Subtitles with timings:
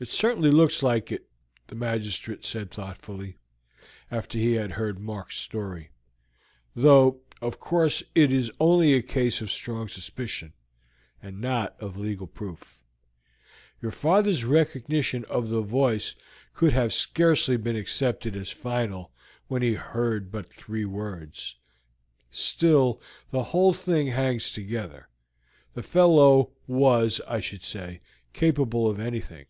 [0.00, 1.26] "It certainly looks like it,"
[1.66, 3.36] the magistrate said thoughtfully,
[4.12, 5.90] after he had heard Mark's story,
[6.76, 10.52] "though of course it is only a case of strong suspicion,
[11.20, 12.84] and not of legal proof.
[13.82, 16.14] Your father's recognition of the voice
[16.54, 19.10] could have scarcely been accepted as final
[19.48, 21.56] when he heard but three words,
[22.30, 25.08] still the whole thing hangs together.
[25.74, 28.00] The fellow was, I should say,
[28.32, 29.46] capable of anything.